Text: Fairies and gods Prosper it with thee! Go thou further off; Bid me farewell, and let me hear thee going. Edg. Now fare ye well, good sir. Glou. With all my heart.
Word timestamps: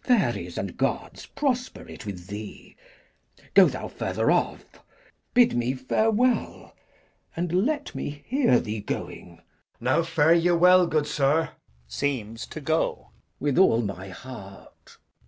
Fairies 0.00 0.58
and 0.58 0.76
gods 0.76 1.26
Prosper 1.26 1.86
it 1.88 2.04
with 2.04 2.26
thee! 2.26 2.74
Go 3.54 3.66
thou 3.66 3.86
further 3.86 4.32
off; 4.32 4.64
Bid 5.32 5.54
me 5.56 5.74
farewell, 5.74 6.74
and 7.36 7.52
let 7.64 7.94
me 7.94 8.24
hear 8.26 8.58
thee 8.58 8.80
going. 8.80 9.36
Edg. 9.36 9.40
Now 9.78 10.02
fare 10.02 10.34
ye 10.34 10.50
well, 10.50 10.88
good 10.88 11.06
sir. 11.06 11.50
Glou. 11.88 13.10
With 13.38 13.58
all 13.58 13.80
my 13.80 14.08
heart. 14.08 14.96